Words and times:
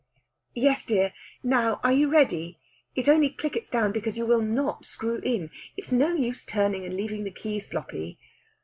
"Yes, 0.55 0.83
dear. 0.83 1.13
Now, 1.43 1.79
are 1.83 1.91
you 1.93 2.09
ready?... 2.09 2.57
It 2.95 3.07
only 3.07 3.29
clickets 3.29 3.69
down 3.69 3.91
because 3.91 4.17
you 4.17 4.25
will 4.25 4.41
not 4.41 4.83
screw 4.83 5.19
in; 5.19 5.51
it's 5.77 5.91
no 5.91 6.15
use 6.15 6.43
turning 6.43 6.83
and 6.85 6.95
leaving 6.97 7.23
the 7.23 7.29
key 7.29 7.59
sloppy...." 7.59 8.17